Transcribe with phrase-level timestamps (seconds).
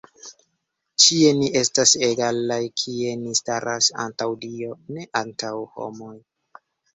[1.03, 6.17] Ĉie ni estas egalaj, kie ni staras antaŭ Dio, ne antaŭ homoj.